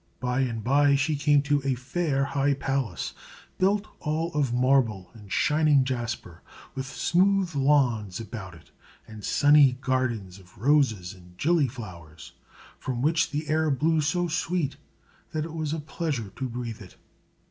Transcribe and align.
By 0.19 0.39
and 0.39 0.63
by 0.63 0.95
she 0.95 1.15
came 1.15 1.43
to 1.43 1.61
a 1.63 1.75
fair 1.75 2.23
high 2.25 2.55
palace, 2.55 3.13
built 3.59 3.85
all 3.99 4.33
of 4.33 4.51
marble 4.51 5.11
and 5.13 5.31
shining 5.31 5.83
jasper, 5.83 6.41
with 6.73 6.87
smooth 6.87 7.53
lawns 7.53 8.19
about 8.19 8.55
it, 8.55 8.71
and 9.07 9.23
sunny 9.23 9.73
gardens 9.73 10.39
of 10.39 10.57
roses 10.57 11.13
and 11.13 11.37
gillyflowers, 11.37 12.31
from 12.79 13.03
which 13.03 13.29
the 13.29 13.47
air 13.47 13.69
blew 13.69 14.01
so 14.01 14.27
sweet 14.27 14.75
that 15.33 15.45
it 15.45 15.53
was 15.53 15.71
a 15.71 15.79
pleasure 15.79 16.29
to 16.35 16.49
breathe 16.49 16.81
it. 16.81 16.97